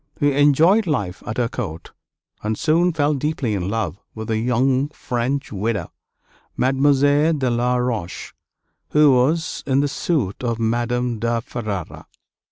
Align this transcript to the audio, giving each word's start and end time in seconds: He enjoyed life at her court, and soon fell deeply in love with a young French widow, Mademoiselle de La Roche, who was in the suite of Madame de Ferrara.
He 0.19 0.31
enjoyed 0.33 0.87
life 0.87 1.21
at 1.27 1.37
her 1.37 1.47
court, 1.47 1.91
and 2.41 2.57
soon 2.57 2.91
fell 2.91 3.13
deeply 3.13 3.53
in 3.53 3.69
love 3.69 3.99
with 4.15 4.31
a 4.31 4.37
young 4.39 4.89
French 4.89 5.51
widow, 5.51 5.91
Mademoiselle 6.57 7.33
de 7.33 7.51
La 7.51 7.75
Roche, 7.75 8.33
who 8.93 9.11
was 9.11 9.61
in 9.67 9.81
the 9.81 9.87
suite 9.87 10.43
of 10.43 10.57
Madame 10.57 11.19
de 11.19 11.39
Ferrara. 11.41 12.07